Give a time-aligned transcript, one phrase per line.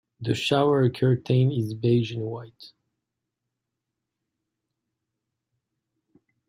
[0.19, 2.71] The shower curtain is beige and white.